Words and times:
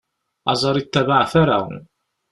Aẓar 0.51 0.75
ittabaɛ 0.77 1.23
tara. 1.31 1.59